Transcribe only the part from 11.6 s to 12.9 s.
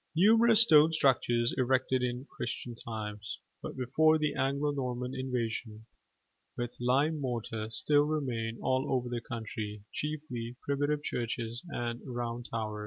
and round towers.